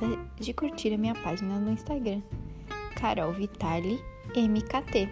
[0.00, 2.22] esqueça de curtir a minha página no Instagram,
[2.96, 4.00] Carol Vitali
[4.34, 5.08] MKT.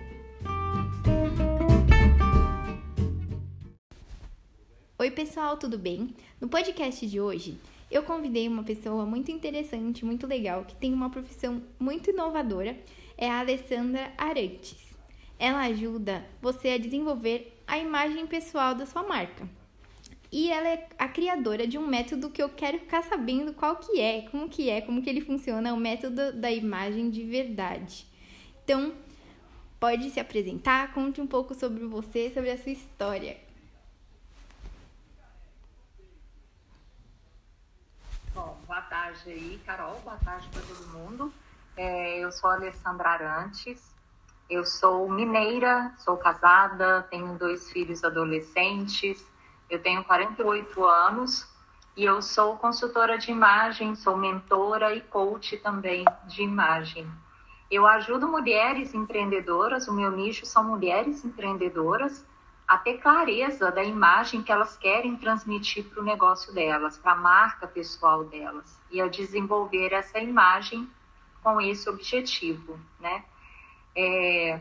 [4.98, 6.14] Oi, pessoal, tudo bem?
[6.40, 7.58] No podcast de hoje,
[7.90, 12.76] eu convidei uma pessoa muito interessante, muito legal, que tem uma profissão muito inovadora,
[13.16, 14.76] é a Alessandra Arantes.
[15.38, 19.48] Ela ajuda você a desenvolver a imagem pessoal da sua marca.
[20.30, 23.98] E ela é a criadora de um método que eu quero ficar sabendo qual que
[23.98, 28.06] é, como que é, como que ele funciona, o método da imagem de verdade.
[28.62, 28.94] Então,
[29.80, 33.38] pode se apresentar, conte um pouco sobre você, sobre a sua história.
[38.34, 41.32] Bom, boa tarde aí, Carol, boa tarde para todo mundo.
[41.74, 43.94] É, eu sou a Alessandra Arantes,
[44.50, 49.24] eu sou mineira, sou casada, tenho dois filhos adolescentes,
[49.68, 51.46] eu tenho 48 anos
[51.96, 57.10] e eu sou consultora de imagem, sou mentora e coach também de imagem.
[57.70, 62.24] Eu ajudo mulheres empreendedoras, o meu nicho são mulheres empreendedoras,
[62.66, 67.16] a ter clareza da imagem que elas querem transmitir para o negócio delas, para a
[67.16, 70.88] marca pessoal delas, e a desenvolver essa imagem
[71.42, 73.24] com esse objetivo, né?
[73.96, 74.60] É,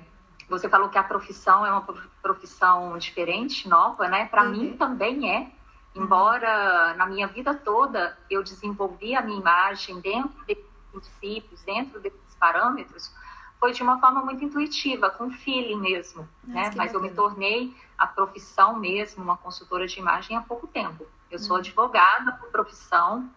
[0.50, 1.86] você falou que a profissão é uma
[2.22, 4.26] profissão diferente, nova, né?
[4.26, 4.52] Para uhum.
[4.52, 5.52] mim também é.
[5.96, 12.36] Embora na minha vida toda eu desenvolvi a minha imagem dentro desses princípios, dentro desses
[12.40, 13.12] parâmetros,
[13.60, 16.76] foi de uma forma muito intuitiva, com feeling mesmo, Nossa, né?
[16.76, 21.06] Mas eu me tornei a profissão mesmo, uma consultora de imagem há pouco tempo.
[21.32, 21.62] Eu sou uhum.
[21.62, 23.30] advogada por profissão,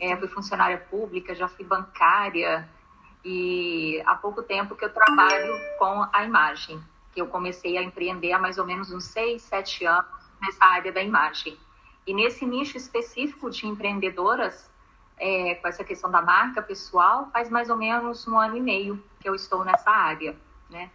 [0.00, 2.68] é, fui funcionária pública, já fui bancária,
[3.24, 6.80] e há pouco tempo que eu trabalho com a imagem,
[7.12, 10.06] que eu comecei a empreender há mais ou menos uns seis, sete anos
[10.40, 11.58] nessa área da imagem.
[12.06, 14.70] E nesse nicho específico de empreendedoras,
[15.18, 19.02] é, com essa questão da marca pessoal, faz mais ou menos um ano e meio
[19.20, 20.36] que eu estou nessa área,
[20.70, 20.90] né?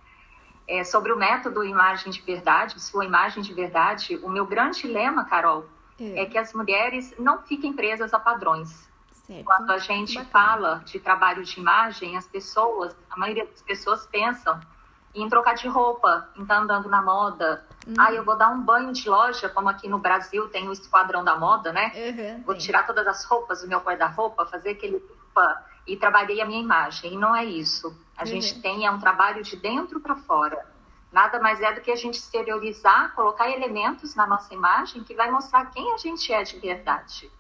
[0.66, 5.25] É, sobre o método Imagem de Verdade, sua imagem de verdade, o meu grande lema,
[5.25, 5.66] Carol,
[6.00, 8.89] é, é que as mulheres não fiquem presas a padrões.
[9.23, 9.45] Certo.
[9.45, 10.31] Quando a gente Bacana.
[10.31, 14.59] fala de trabalho de imagem, as pessoas, a maioria das pessoas pensam
[15.16, 17.66] em trocar de roupa, em estar tá andando na moda.
[17.97, 21.23] Ah, eu vou dar um banho de loja, como aqui no Brasil tem o Esquadrão
[21.23, 21.91] da Moda, né?
[21.95, 25.01] Uhum, vou tirar todas as roupas do meu guarda-roupa, fazer aquele
[25.85, 27.13] e trabalhei a minha imagem.
[27.13, 27.95] E não é isso.
[28.17, 28.28] A uhum.
[28.28, 30.66] gente tem é um trabalho de dentro para fora.
[31.12, 35.29] Nada mais é do que a gente exteriorizar, colocar elementos na nossa imagem que vai
[35.29, 37.31] mostrar quem a gente é de verdade,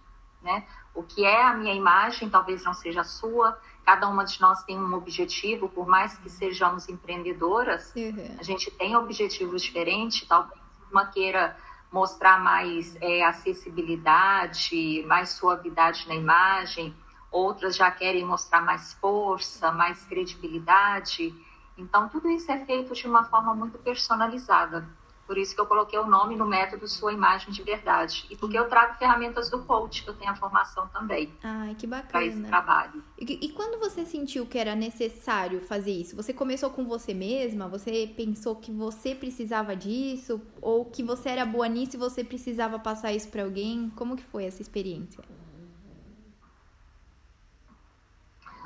[0.41, 0.65] né?
[0.93, 3.57] O que é a minha imagem talvez não seja a sua.
[3.83, 8.35] Cada uma de nós tem um objetivo, por mais que sejamos empreendedoras, uhum.
[8.39, 10.27] a gente tem objetivos diferentes.
[10.27, 10.59] Talvez
[10.91, 11.57] uma queira
[11.91, 16.95] mostrar mais é, acessibilidade, mais suavidade na imagem,
[17.31, 21.33] outras já querem mostrar mais força, mais credibilidade.
[21.77, 24.87] Então, tudo isso é feito de uma forma muito personalizada.
[25.25, 28.25] Por isso que eu coloquei o nome no método Sua Imagem de Verdade.
[28.29, 31.33] E porque eu trago ferramentas do coach, que eu tenho a formação também.
[31.43, 32.11] Ai, que bacana.
[32.11, 33.03] Para esse trabalho.
[33.17, 36.15] E, e, quando você sentiu que era necessário fazer isso?
[36.15, 37.67] Você começou com você mesma?
[37.67, 40.41] Você pensou que você precisava disso?
[40.61, 43.91] Ou que você era boa nisso e você precisava passar isso para alguém?
[43.95, 45.23] Como que foi essa experiência?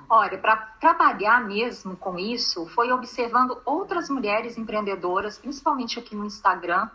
[0.09, 6.89] Olha, para trabalhar mesmo com isso, foi observando outras mulheres empreendedoras, principalmente aqui no Instagram,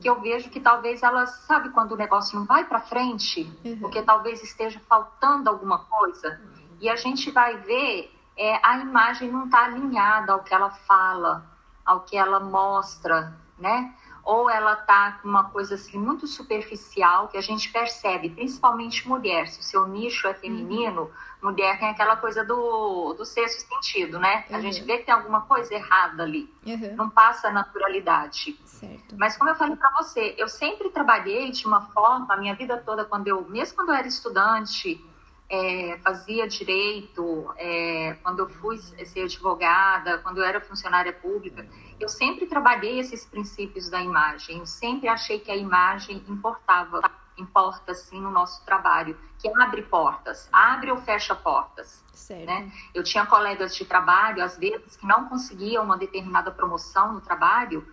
[0.00, 3.78] que eu vejo que talvez elas, sabe, quando o negócio não vai para frente, uhum.
[3.78, 6.40] porque talvez esteja faltando alguma coisa,
[6.80, 11.44] e a gente vai ver é, a imagem não está alinhada ao que ela fala,
[11.84, 13.94] ao que ela mostra, né?
[14.26, 19.46] Ou ela tá com uma coisa assim muito superficial que a gente percebe, principalmente mulher,
[19.46, 21.50] se o seu nicho é feminino, uhum.
[21.50, 24.44] mulher tem aquela coisa do, do sexto sentido, né?
[24.50, 24.56] Uhum.
[24.56, 26.96] A gente vê que tem alguma coisa errada ali, uhum.
[26.96, 28.58] não passa a naturalidade.
[28.64, 29.14] Certo.
[29.16, 32.76] Mas como eu falei para você, eu sempre trabalhei de uma forma, a minha vida
[32.78, 35.00] toda, quando eu, mesmo quando eu era estudante,
[35.48, 41.64] é, fazia direito, é, quando eu fui ser advogada, quando eu era funcionária pública,
[41.98, 44.58] eu sempre trabalhei esses princípios da imagem.
[44.58, 47.00] Eu sempre achei que a imagem importava,
[47.38, 52.04] importa sim no nosso trabalho, que abre portas, abre ou fecha portas.
[52.46, 52.70] Né?
[52.94, 57.86] Eu tinha colegas de trabalho, às vezes, que não conseguiam uma determinada promoção no trabalho.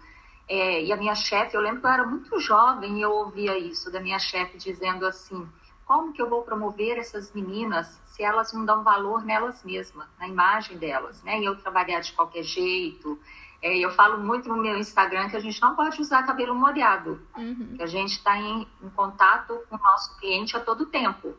[0.48, 3.58] É, e a minha chefe, eu lembro que eu era muito jovem e eu ouvia
[3.58, 5.48] isso da minha chefe dizendo assim:
[5.86, 10.28] como que eu vou promover essas meninas se elas não dão valor nelas mesmas, na
[10.28, 11.40] imagem delas, né?
[11.40, 13.20] E eu trabalhar de qualquer jeito,
[13.64, 17.26] é, eu falo muito no meu Instagram que a gente não pode usar cabelo molhado,
[17.38, 17.76] uhum.
[17.78, 21.34] que a gente está em, em, contato com o nosso cliente a todo tempo.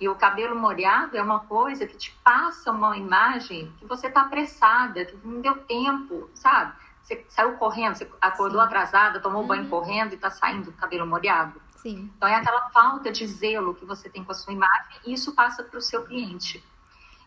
[0.00, 4.22] E o cabelo molhado é uma coisa que te passa uma imagem que você está
[4.22, 6.72] apressada, que não deu tempo, sabe?
[7.02, 8.66] Você saiu correndo, você acordou Sim.
[8.66, 9.48] atrasada, tomou uhum.
[9.48, 11.60] banho correndo e está saindo com o cabelo molhado.
[11.76, 12.08] Sim.
[12.16, 15.34] Então é aquela falta de zelo que você tem com a sua imagem e isso
[15.34, 16.62] passa para o seu cliente.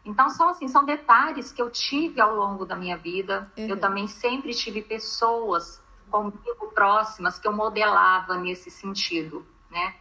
[0.07, 3.51] Então são assim, são detalhes que eu tive ao longo da minha vida.
[3.57, 3.68] Uhum.
[3.68, 9.95] Eu também sempre tive pessoas comigo próximas que eu modelava nesse sentido, né?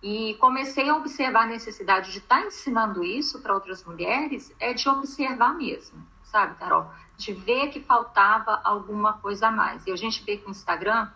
[0.00, 4.72] E comecei a observar a necessidade de estar tá ensinando isso para outras mulheres, é
[4.72, 6.88] de observar mesmo, sabe, Carol?
[7.16, 9.84] De ver que faltava alguma coisa a mais.
[9.84, 11.10] E a gente vê que o Instagram,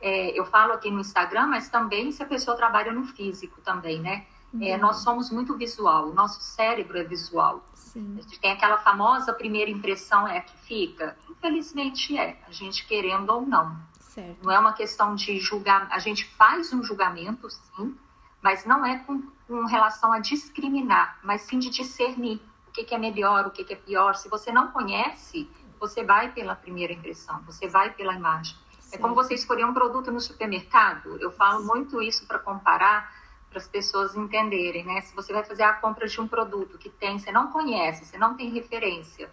[0.00, 4.00] é, eu falo aqui no Instagram, mas também se a pessoa trabalha no físico também,
[4.00, 4.26] né?
[4.62, 4.80] É, uhum.
[4.80, 7.62] nós somos muito visual, o nosso cérebro é visual.
[7.74, 8.16] Sim.
[8.18, 11.16] A gente tem aquela famosa primeira impressão é a que fica.
[11.28, 13.76] Infelizmente é, a gente querendo ou não.
[14.00, 14.38] Certo.
[14.42, 17.94] Não é uma questão de julgar, a gente faz um julgamento, sim,
[18.42, 22.94] mas não é com, com relação a discriminar, mas sim de discernir o que, que
[22.94, 24.14] é melhor, o que, que é pior.
[24.14, 25.48] Se você não conhece,
[25.78, 28.56] você vai pela primeira impressão, você vai pela imagem.
[28.80, 28.94] Certo.
[28.94, 31.18] É como você escolher um produto no supermercado.
[31.20, 33.17] Eu falo muito isso para comparar
[33.48, 35.00] para as pessoas entenderem, né?
[35.00, 38.18] Se você vai fazer a compra de um produto que tem, você não conhece, você
[38.18, 39.30] não tem referência,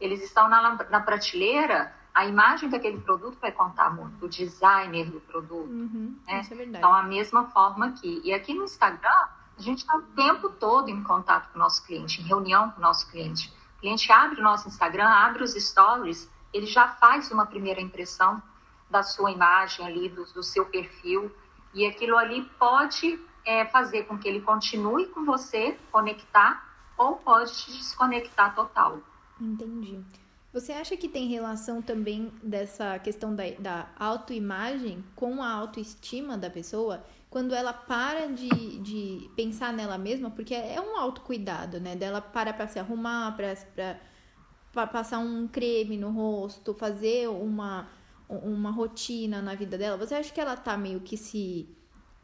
[0.00, 5.20] eles estão na, na prateleira, a imagem daquele produto vai contar muito, o designer do
[5.20, 5.70] produto.
[5.70, 6.40] Uhum, né?
[6.40, 6.78] Isso é verdade.
[6.78, 8.20] Então, a mesma forma aqui.
[8.24, 11.84] E aqui no Instagram, a gente está o tempo todo em contato com o nosso
[11.84, 13.52] cliente, em reunião com o nosso cliente.
[13.76, 18.42] O cliente abre o nosso Instagram, abre os stories, ele já faz uma primeira impressão
[18.88, 21.30] da sua imagem ali, do, do seu perfil,
[21.74, 26.68] e aquilo ali pode é, fazer com que ele continue com você, conectar,
[26.98, 28.98] ou pode te desconectar total.
[29.40, 30.04] Entendi.
[30.52, 36.50] Você acha que tem relação também dessa questão da, da autoimagem com a autoestima da
[36.50, 37.02] pessoa?
[37.30, 41.96] Quando ela para de, de pensar nela mesma, porque é um autocuidado, né?
[41.96, 47.88] Dela para para se arrumar, para passar um creme no rosto, fazer uma,
[48.28, 49.96] uma rotina na vida dela.
[49.96, 51.68] Você acha que ela tá meio que se,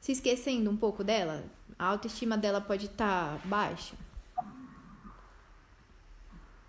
[0.05, 1.43] se esquecendo um pouco dela?
[1.79, 3.97] A autoestima dela pode estar tá baixa?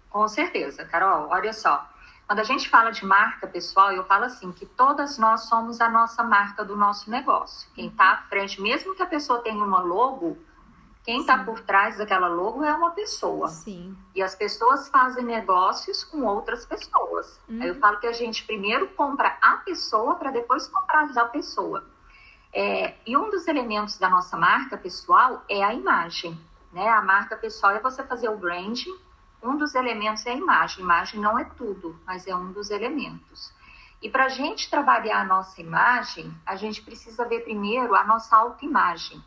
[0.10, 1.28] Com certeza, Carol.
[1.28, 1.86] Olha só.
[2.26, 5.90] Quando a gente fala de marca pessoal, eu falo assim que todas nós somos a
[5.90, 7.70] nossa marca do nosso negócio.
[7.76, 10.38] Quem está à frente, mesmo que a pessoa tenha uma logo,
[11.04, 13.50] quem está por trás daquela logo é uma pessoa.
[13.50, 13.98] Sim.
[14.16, 17.38] E as pessoas fazem negócios com outras pessoas.
[17.50, 17.62] Uhum.
[17.62, 21.84] Aí eu falo que a gente primeiro compra a pessoa para depois comprar da pessoa.
[22.56, 26.40] É, e um dos elementos da nossa marca pessoal é a imagem.
[26.72, 26.88] Né?
[26.88, 28.96] A marca pessoal é você fazer o branding
[29.46, 30.84] um dos elementos é a imagem.
[30.84, 33.54] Imagem não é tudo, mas é um dos elementos.
[34.02, 38.36] E para a gente trabalhar a nossa imagem, a gente precisa ver primeiro a nossa
[38.36, 39.24] autoimagem.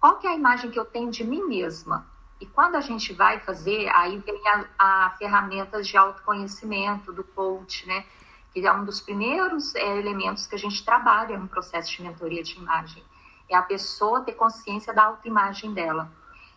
[0.00, 2.06] Qual que é a imagem que eu tenho de mim mesma?
[2.40, 7.86] E quando a gente vai fazer, aí vem a, a ferramentas de autoconhecimento do coach,
[7.86, 8.04] né?
[8.52, 12.42] Que é um dos primeiros é, elementos que a gente trabalha no processo de mentoria
[12.42, 13.02] de imagem.
[13.48, 16.10] É a pessoa ter consciência da autoimagem dela.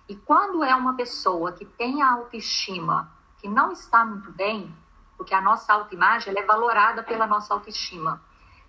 [0.07, 4.73] E quando é uma pessoa que tem a autoestima que não está muito bem,
[5.17, 8.21] porque a nossa autoimagem é valorada pela nossa autoestima.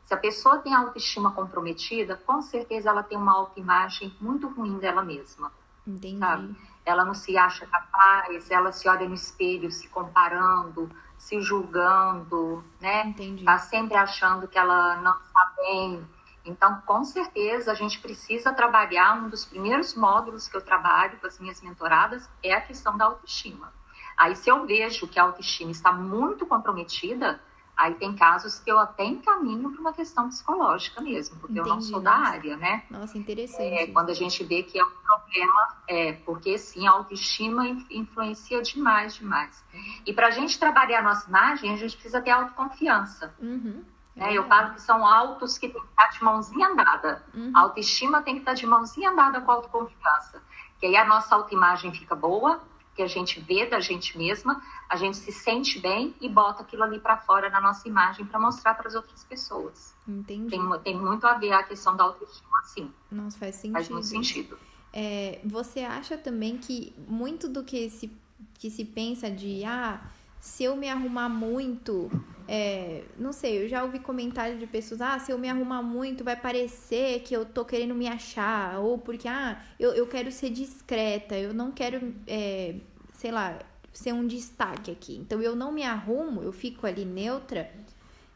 [0.05, 4.79] Se a pessoa tem a autoestima comprometida, com certeza ela tem uma autoimagem muito ruim
[4.79, 5.51] dela mesma.
[5.87, 6.19] Entendi.
[6.19, 6.57] Sabe?
[6.87, 10.89] Ela não se acha capaz, ela se olha no espelho se comparando,
[11.19, 13.07] se julgando, né?
[13.07, 13.45] Entendi.
[13.45, 16.07] Tá sempre achando que ela não está bem,
[16.47, 19.21] então, com certeza, a gente precisa trabalhar.
[19.21, 23.07] Um dos primeiros módulos que eu trabalho com as minhas mentoradas é a questão da
[23.07, 23.73] autoestima.
[24.17, 27.41] Aí, se eu vejo que a autoestima está muito comprometida,
[27.77, 31.75] aí tem casos que eu até encaminho para uma questão psicológica mesmo, porque Entendi, eu
[31.75, 32.85] não sou da área, né?
[32.91, 33.75] Nossa, interessante.
[33.75, 38.63] É, quando a gente vê que é um problema, é, porque sim, a autoestima influencia
[38.63, 39.63] demais, demais.
[40.07, 43.35] E para a gente trabalhar a nossa imagem, a gente precisa ter autoconfiança.
[43.39, 43.85] Uhum.
[44.17, 44.33] Né?
[44.33, 47.23] Eu falo que são autos que tem que estar de mãozinha andada.
[47.35, 47.53] Uhum.
[47.55, 50.43] A autoestima tem que estar de mãozinha andada com a autoconfiança.
[50.81, 52.61] Que aí a nossa autoimagem fica boa,
[52.97, 56.83] que a gente vê da gente mesma, a gente se sente bem e bota aquilo
[56.83, 59.95] ali para fora na nossa imagem para mostrar para as outras pessoas.
[60.09, 60.51] Entendi.
[60.51, 62.91] Tem, tem, muito a ver a questão da autoestima, sim.
[63.13, 63.73] Nossa, faz sentido.
[63.75, 64.59] Faz muito sentido.
[64.93, 68.11] É, você acha também que muito do que se,
[68.55, 70.01] que se pensa de ah,
[70.47, 72.09] se eu me arrumar muito,
[72.47, 76.23] é, não sei, eu já ouvi comentários de pessoas, ah, se eu me arrumar muito,
[76.23, 80.51] vai parecer que eu tô querendo me achar, ou porque, ah, eu, eu quero ser
[80.51, 82.77] discreta, eu não quero, é,
[83.13, 83.59] sei lá,
[83.93, 85.17] ser um destaque aqui.
[85.17, 87.69] Então eu não me arrumo, eu fico ali neutra,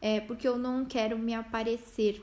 [0.01, 2.21] é, porque eu não quero me aparecer.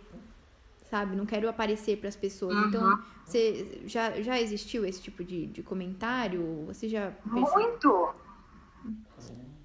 [0.90, 1.16] sabe?
[1.16, 2.54] Não quero aparecer para as pessoas.
[2.54, 2.68] Uhum.
[2.68, 6.64] Então, você já, já existiu esse tipo de, de comentário?
[6.66, 7.52] Você já percebeu?
[7.54, 8.28] Muito.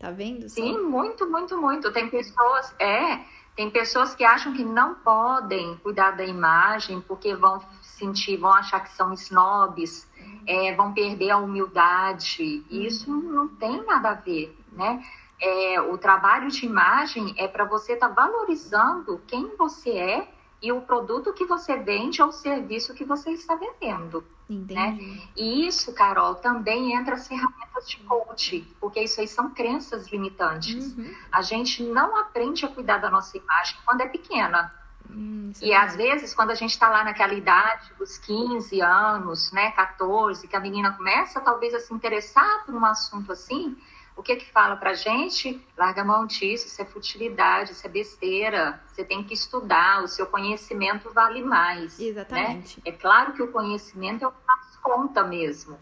[0.04, 0.50] Tá vendo?
[0.50, 0.56] só?
[0.56, 1.90] Sim, muito, muito, muito.
[1.94, 3.22] Tem pessoas, é,
[3.56, 8.82] tem pessoas que acham que não podem cuidar da imagem porque vão sentir, vão achar
[8.82, 10.06] que são snobs,
[10.46, 12.66] é, vão perder a humildade.
[12.70, 15.02] E isso não tem nada a ver, né?
[15.42, 20.33] É, o trabalho de imagem é para você estar valorizando quem você é
[20.64, 24.24] e o produto que você vende ou o serviço que você está vendendo.
[24.50, 25.22] Entendi.
[25.36, 30.96] E isso, Carol, também entra as ferramentas de coach, porque isso aí são crenças limitantes.
[30.96, 31.14] Uhum.
[31.30, 34.74] A gente não aprende a cuidar da nossa imagem quando é pequena.
[35.10, 38.80] Hum, isso E é às vezes, quando a gente está lá naquela idade dos 15
[38.80, 43.76] anos, né, 14, que a menina começa talvez a se interessar por um assunto assim,
[44.16, 45.66] o que que fala pra gente?
[45.78, 48.82] Larga a mão disso, isso é futilidade, isso é besteira.
[48.88, 51.98] Você tem que estudar, o seu conhecimento vale mais.
[52.00, 52.06] né?
[52.08, 52.82] Exatamente.
[52.86, 55.80] É claro que o conhecimento é o que faz conta mesmo.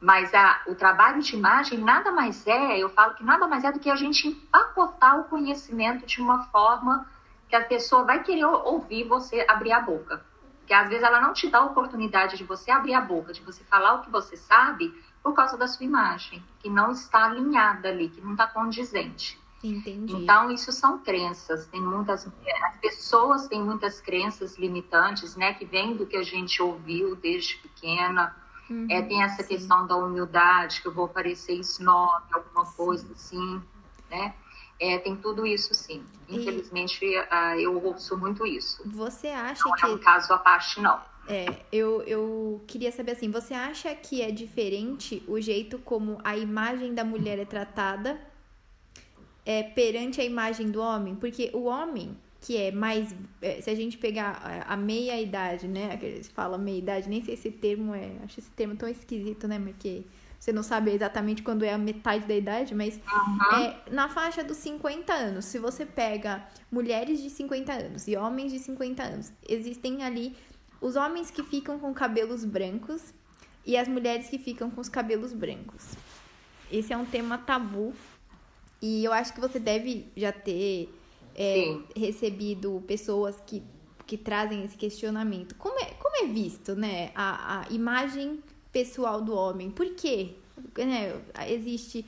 [0.00, 3.70] Mas a, o trabalho de imagem nada mais é, eu falo que nada mais é
[3.72, 7.06] do que a gente empacotar o conhecimento de uma forma
[7.48, 10.24] que a pessoa vai querer ou- ouvir você abrir a boca.
[10.62, 13.42] Porque às vezes ela não te dá a oportunidade de você abrir a boca, de
[13.42, 17.88] você falar o que você sabe, por causa da sua imagem, que não está alinhada
[17.88, 19.40] ali, que não está condizente.
[19.62, 20.14] Entendi.
[20.14, 21.66] Então, isso são crenças.
[21.66, 25.54] Tem muitas, as pessoas têm muitas crenças limitantes, né?
[25.54, 28.34] Que vem do que a gente ouviu desde pequena.
[28.70, 29.48] Uhum, É, tem essa sim.
[29.48, 33.62] questão da humildade, que eu vou parecer snob, alguma coisa assim,
[34.10, 34.34] né?
[34.84, 36.02] É, tem tudo isso, sim.
[36.28, 36.98] E- Infelizmente,
[37.30, 38.82] ah, eu ouço muito isso.
[38.86, 40.04] Você acha Não é um que.
[40.04, 41.00] caso à parte, não.
[41.28, 46.36] É, eu, eu queria saber assim, você acha que é diferente o jeito como a
[46.36, 48.20] imagem da mulher é tratada
[49.46, 51.14] é, perante a imagem do homem?
[51.14, 53.14] Porque o homem, que é mais.
[53.40, 55.92] é, se a gente pegar a, a meia idade, né?
[55.94, 58.10] Aqueles fala meia idade, nem sei se esse termo é.
[58.24, 59.60] Acho esse termo tão esquisito, né?
[59.60, 60.02] Porque
[60.42, 63.00] você não sabe exatamente quando é a metade da idade, mas
[63.54, 68.50] é, na faixa dos 50 anos, se você pega mulheres de 50 anos e homens
[68.50, 70.34] de 50 anos, existem ali
[70.80, 73.14] os homens que ficam com cabelos brancos
[73.64, 75.92] e as mulheres que ficam com os cabelos brancos.
[76.72, 77.94] Esse é um tema tabu
[78.80, 80.92] e eu acho que você deve já ter
[81.36, 83.62] é, recebido pessoas que,
[84.04, 85.54] que trazem esse questionamento.
[85.54, 89.70] Como é, como é visto, né, a, a imagem pessoal do homem?
[89.70, 90.34] Por quê?
[90.76, 92.04] Né, existe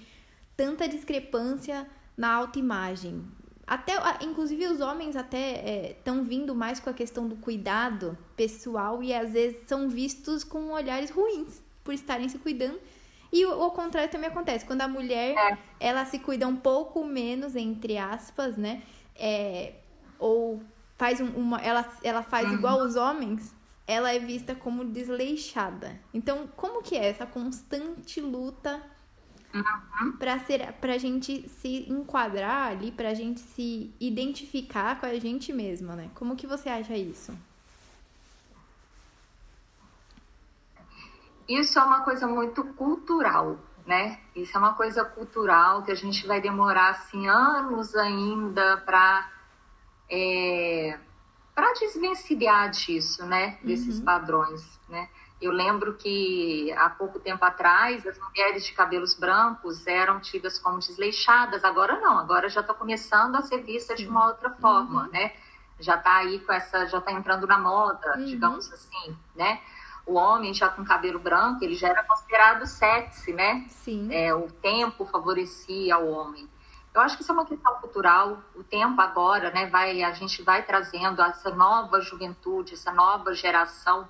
[0.56, 3.24] tanta discrepância na autoimagem.
[3.66, 9.12] Até, inclusive, os homens até estão vindo mais com a questão do cuidado pessoal e
[9.14, 12.78] às vezes são vistos com olhares ruins por estarem se cuidando.
[13.32, 14.64] E o, o contrário também acontece.
[14.64, 15.58] Quando a mulher É.
[15.80, 18.82] ela se cuida um pouco menos, entre aspas, né?
[19.16, 19.72] É,
[20.18, 20.62] ou
[20.96, 21.58] faz um- uma.
[21.60, 23.52] Ela, ela faz igual os homens,
[23.86, 26.00] ela é vista como desleixada.
[26.12, 28.82] Então, como que é essa constante luta
[30.18, 35.94] pra ser pra gente se enquadrar ali, pra gente se identificar com a gente mesma,
[35.94, 36.10] né?
[36.14, 37.36] Como que você acha isso?
[41.48, 44.18] Isso é uma coisa muito cultural, né?
[44.34, 49.30] Isso é uma coisa cultural que a gente vai demorar assim anos ainda para
[50.10, 50.98] é,
[51.54, 53.58] para desvencilhar disso, né?
[53.62, 55.08] Desses padrões, né?
[55.40, 60.78] Eu lembro que há pouco tempo atrás as mulheres de cabelos brancos eram tidas como
[60.78, 65.32] desleixadas, agora não, agora já está começando a ser vista de uma outra forma, né?
[65.78, 68.24] Já está aí com essa, já está entrando na moda, Uhum.
[68.24, 69.60] digamos assim, né?
[70.06, 73.64] O homem já com cabelo branco, ele já era considerado sexy, né?
[73.68, 74.08] Sim.
[74.12, 76.48] É, o tempo favorecia o homem.
[76.94, 78.38] Eu acho que isso é uma questão cultural.
[78.54, 84.08] O tempo agora, né, vai, a gente vai trazendo essa nova juventude, essa nova geração,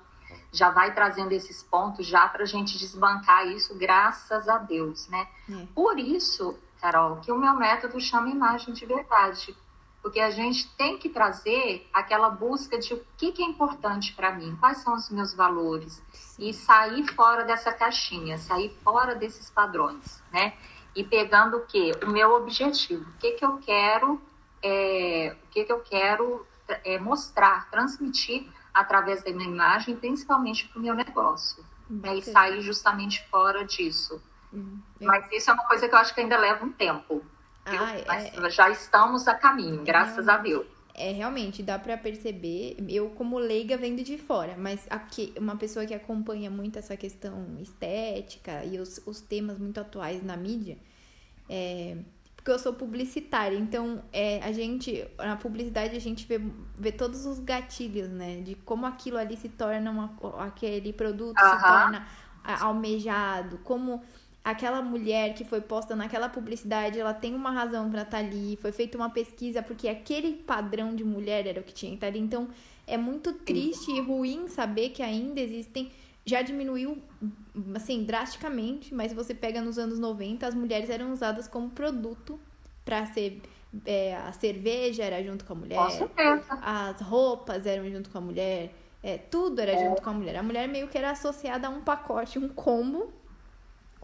[0.51, 5.27] já vai trazendo esses pontos já para a gente desbancar isso, graças a Deus, né?
[5.49, 5.65] É.
[5.73, 9.57] Por isso, Carol, que o meu método chama imagem de verdade.
[10.01, 14.31] Porque a gente tem que trazer aquela busca de o que, que é importante para
[14.31, 15.99] mim, quais são os meus valores,
[16.37, 20.53] e sair fora dessa caixinha, sair fora desses padrões, né?
[20.95, 21.91] E pegando o que?
[22.03, 24.21] O meu objetivo, o que, que eu quero,
[24.63, 30.79] é, o que, que eu quero é, mostrar, transmitir através da minha imagem, principalmente para
[30.79, 31.63] o meu negócio.
[31.89, 32.15] Né?
[32.15, 34.21] E sair justamente fora disso.
[34.53, 37.23] Hum, eu- Mas isso é uma coisa que eu acho que ainda leva um tempo.
[37.65, 38.05] Ah, é-
[38.39, 40.65] Mas já estamos a caminho, graças a Deus.
[40.97, 45.85] É, realmente, dá pra perceber, eu como leiga vendo de fora, mas aqui, uma pessoa
[45.85, 50.77] que acompanha muito essa questão estética e os, os temas muito atuais na mídia,
[51.49, 51.97] é,
[52.35, 56.39] porque eu sou publicitária, então é, a gente, na publicidade, a gente vê,
[56.77, 58.41] vê todos os gatilhos, né?
[58.41, 62.07] De como aquilo ali se torna uma, aquele produto se torna
[62.43, 64.03] almejado, como
[64.45, 68.55] aquela mulher que foi posta naquela publicidade, ela tem uma razão para estar tá ali,
[68.61, 72.07] foi feita uma pesquisa porque aquele padrão de mulher era o que tinha que estar
[72.07, 72.19] ali.
[72.19, 72.47] Então,
[72.85, 75.91] é muito triste e ruim saber que ainda existem
[76.23, 76.97] já diminuiu,
[77.75, 82.39] assim, drasticamente, mas você pega nos anos 90, as mulheres eram usadas como produto
[82.83, 83.41] para ser.
[83.85, 85.79] É, a cerveja era junto com a mulher,
[86.61, 88.73] as roupas eram junto com a mulher,
[89.03, 89.85] é, tudo era é.
[89.85, 90.35] junto com a mulher.
[90.37, 93.11] A mulher meio que era associada a um pacote, um combo,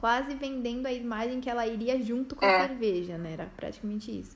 [0.02, 2.68] quase vendendo a imagem que ela iria junto com a é.
[2.68, 3.34] cerveja, né?
[3.34, 4.36] Era praticamente isso.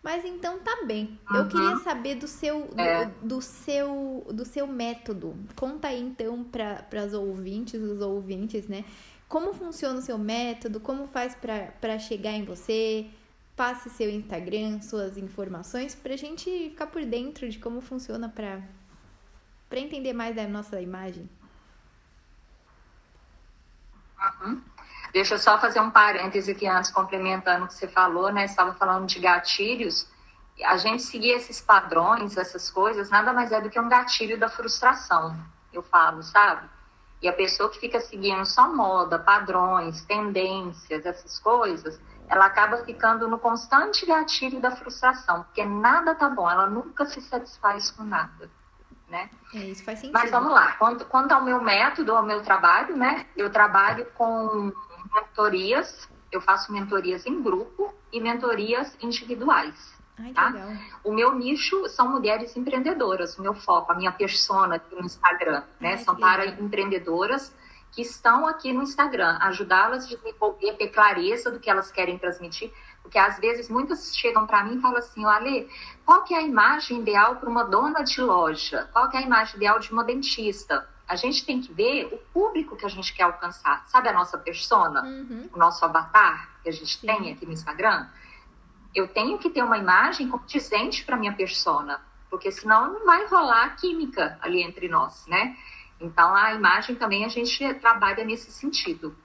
[0.00, 1.18] Mas então tá bem.
[1.28, 1.36] Uhum.
[1.36, 3.06] Eu queria saber do seu, é.
[3.06, 5.36] do, do, seu, do seu método.
[5.56, 8.84] Conta aí então para as ouvintes, os ouvintes, né?
[9.28, 10.78] Como funciona o seu método?
[10.78, 13.10] Como faz para chegar em você?
[13.56, 18.60] Passe seu Instagram, suas informações, para a gente ficar por dentro de como funciona para
[19.72, 21.28] entender mais da nossa imagem.
[24.42, 24.62] Uhum.
[25.16, 28.44] Deixa eu só fazer um parêntese aqui antes, complementando o que você falou, né?
[28.44, 30.06] Estava falando de gatilhos.
[30.62, 34.50] A gente seguir esses padrões, essas coisas, nada mais é do que um gatilho da
[34.50, 35.34] frustração,
[35.72, 36.68] eu falo, sabe?
[37.22, 43.26] E a pessoa que fica seguindo só moda, padrões, tendências, essas coisas, ela acaba ficando
[43.26, 48.50] no constante gatilho da frustração, porque nada tá bom, ela nunca se satisfaz com nada,
[49.08, 49.30] né?
[49.54, 50.12] É, isso faz sentido.
[50.12, 53.24] Mas vamos lá, quanto, quanto ao meu método, ao meu trabalho, né?
[53.34, 54.70] Eu trabalho com
[55.16, 59.96] mentorias, eu faço mentorias em grupo e mentorias individuais.
[60.18, 60.52] Ai, tá?
[61.04, 65.62] O meu nicho são mulheres empreendedoras, o meu foco, a minha persona aqui no Instagram,
[65.78, 65.90] né?
[65.90, 66.64] Ai, são para legal.
[66.64, 67.54] empreendedoras
[67.92, 72.70] que estão aqui no Instagram, ajudá-las a desenvolver, ter clareza do que elas querem transmitir,
[73.02, 75.66] porque às vezes muitas chegam para mim e falam assim, olha,
[76.04, 78.88] qual que é a imagem ideal para uma dona de loja?
[78.92, 80.86] Qual que é a imagem ideal de uma dentista?
[81.08, 83.86] A gente tem que ver o público que a gente quer alcançar.
[83.86, 85.02] Sabe a nossa persona?
[85.02, 85.48] Uhum.
[85.52, 87.06] O nosso avatar que a gente Sim.
[87.06, 88.06] tem aqui no Instagram?
[88.94, 93.76] Eu tenho que ter uma imagem condizente para minha persona, porque senão não vai rolar
[93.76, 95.56] química ali entre nós, né?
[96.00, 99.16] Então a imagem também a gente trabalha nesse sentido.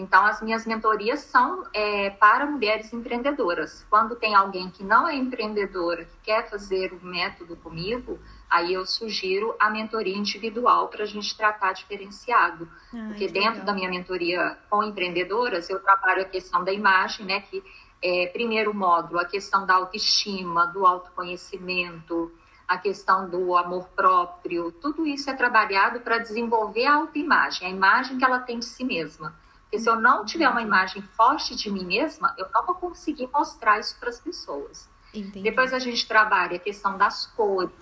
[0.00, 3.86] Então, as minhas mentorias são é, para mulheres empreendedoras.
[3.90, 8.18] Quando tem alguém que não é empreendedora, que quer fazer o método comigo,
[8.50, 12.68] aí eu sugiro a mentoria individual para a gente tratar diferenciado.
[12.92, 13.66] Ai, Porque dentro legal.
[13.66, 17.40] da minha mentoria com empreendedoras, eu trabalho a questão da imagem, né?
[17.40, 17.62] Que
[18.02, 22.32] é, primeiro módulo, a questão da autoestima, do autoconhecimento,
[22.66, 28.16] a questão do amor próprio, tudo isso é trabalhado para desenvolver a autoimagem, a imagem
[28.16, 29.34] que ela tem de si mesma.
[29.62, 33.28] Porque se eu não tiver uma imagem forte de mim mesma, eu não vou conseguir
[33.32, 34.88] mostrar isso para as pessoas.
[35.12, 35.42] Entendi.
[35.42, 37.72] Depois a gente trabalha a questão das cores,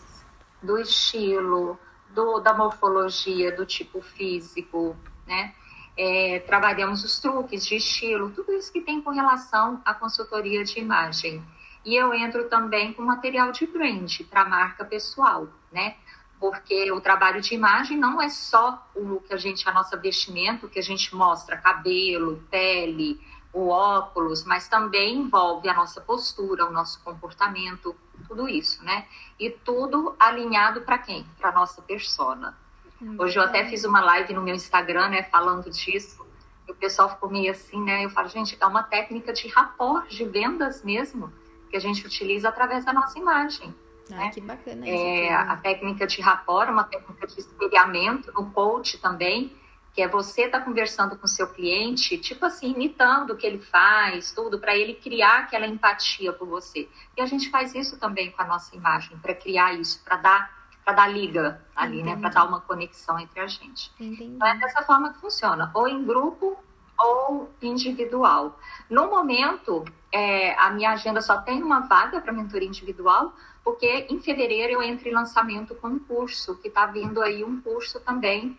[0.62, 1.78] do estilo,
[2.10, 5.54] do, da morfologia, do tipo físico, né?
[5.96, 10.78] É, trabalhamos os truques de estilo, tudo isso que tem com relação à consultoria de
[10.78, 11.42] imagem.
[11.84, 15.96] E eu entro também com material de brand para marca pessoal, né?
[16.40, 20.66] porque o trabalho de imagem não é só o que a gente, a nossa vestimento,
[20.66, 23.20] o que a gente mostra, cabelo, pele,
[23.52, 27.94] o óculos, mas também envolve a nossa postura, o nosso comportamento,
[28.28, 29.06] tudo isso, né?
[29.38, 31.24] E tudo alinhado para quem?
[31.40, 32.56] Para nossa persona.
[33.00, 36.26] Hum, Hoje eu até fiz uma live no meu Instagram, né, falando disso.
[36.66, 38.04] E o pessoal ficou meio assim, né?
[38.04, 41.32] Eu falo, gente, é uma técnica de rapport, de vendas mesmo,
[41.70, 43.74] que a gente utiliza através da nossa imagem.
[44.10, 44.30] Ah, né?
[44.30, 49.52] que bacana é, A técnica de rapport, uma técnica de espelhamento, no coach também,
[49.98, 53.44] que é você estar tá conversando com o seu cliente, tipo assim, imitando o que
[53.44, 56.88] ele faz, tudo, para ele criar aquela empatia por você.
[57.16, 60.58] E a gente faz isso também com a nossa imagem, para criar isso, para dar
[60.84, 62.14] para dar liga ali, Entendi.
[62.14, 63.90] né, para dar uma conexão entre a gente.
[63.98, 64.22] Entendi.
[64.22, 66.56] Então é dessa forma que funciona, ou em grupo
[66.96, 68.56] ou individual.
[68.88, 73.34] No momento, é, a minha agenda só tem uma vaga para mentoria individual,
[73.64, 77.60] porque em fevereiro eu entro em lançamento com um curso, que está vindo aí um
[77.60, 78.56] curso também,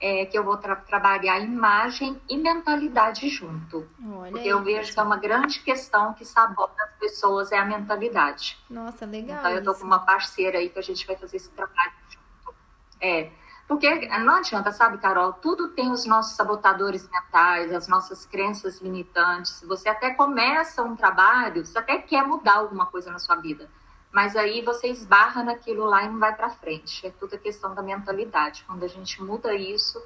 [0.00, 3.86] é, que eu vou tra trabalhar imagem e mentalidade junto.
[4.04, 7.58] Olha porque aí, eu vejo que é uma grande questão que sabota as pessoas é
[7.58, 8.58] a mentalidade.
[8.68, 9.38] Nossa, legal.
[9.38, 12.54] Então eu tô com uma parceira aí que a gente vai fazer esse trabalho junto.
[13.00, 13.30] É,
[13.66, 15.32] porque não adianta, sabe, Carol?
[15.32, 19.62] Tudo tem os nossos sabotadores mentais, as nossas crenças limitantes.
[19.66, 23.68] Você até começa um trabalho, você até quer mudar alguma coisa na sua vida
[24.16, 27.06] mas aí você esbarra naquilo lá e não vai para frente.
[27.06, 28.64] É tudo questão da mentalidade.
[28.66, 30.02] Quando a gente muda isso,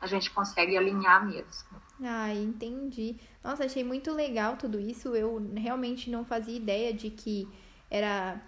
[0.00, 1.68] a gente consegue alinhar mesmo.
[2.02, 3.20] Ah, entendi.
[3.44, 5.14] Nossa, achei muito legal tudo isso.
[5.14, 7.46] Eu realmente não fazia ideia de que
[7.90, 8.40] era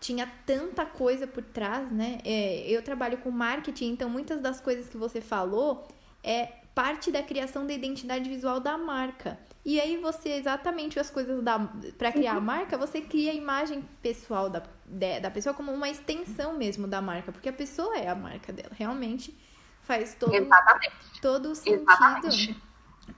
[0.00, 2.18] tinha tanta coisa por trás, né?
[2.24, 5.86] É, eu trabalho com marketing, então muitas das coisas que você falou
[6.24, 9.38] é parte da criação da identidade visual da marca.
[9.64, 11.58] E aí você exatamente as coisas da
[11.96, 14.62] para criar a marca, você cria a imagem pessoal da,
[15.22, 18.72] da pessoa como uma extensão mesmo da marca, porque a pessoa é a marca dela.
[18.72, 19.34] Realmente
[19.84, 21.20] faz todo Exatamente.
[21.22, 21.90] todo sentido.
[21.90, 22.62] Exatamente.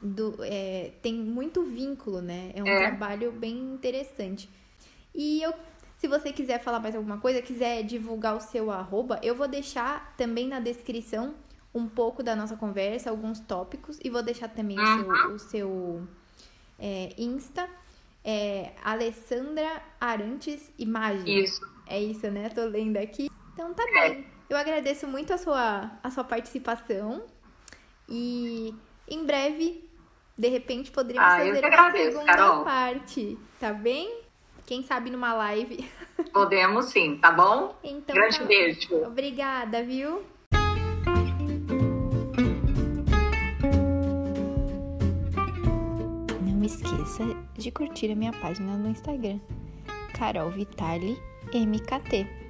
[0.01, 2.53] Do, é, tem muito vínculo, né?
[2.55, 2.79] É um é.
[2.79, 4.49] trabalho bem interessante.
[5.13, 5.53] E eu
[5.97, 10.15] se você quiser falar mais alguma coisa, quiser divulgar o seu arroba, eu vou deixar
[10.17, 11.35] também na descrição
[11.75, 15.01] um pouco da nossa conversa, alguns tópicos, e vou deixar também uhum.
[15.01, 16.09] o seu, o seu
[16.79, 17.69] é, Insta.
[18.25, 21.45] É Alessandra Arantes Imagem.
[21.45, 21.61] Isso.
[21.87, 22.51] É isso, né?
[22.51, 23.31] Tô lendo aqui.
[23.55, 24.11] Então tá é.
[24.11, 24.27] bem.
[24.51, 27.25] Eu agradeço muito a sua, a sua participação.
[28.09, 28.75] E
[29.07, 29.89] em breve,
[30.37, 32.65] de repente, poderíamos ah, fazer uma segunda Carol.
[32.65, 34.23] parte, tá bem?
[34.67, 35.89] Quem sabe numa live.
[36.33, 37.75] Podemos sim, tá bom?
[37.83, 38.45] Então, Grande tá...
[38.45, 38.95] beijo.
[39.07, 40.23] Obrigada, viu?
[47.19, 49.41] Esqueça de curtir a minha página no Instagram,
[50.15, 51.19] Carol Vitali
[51.53, 52.48] MKT.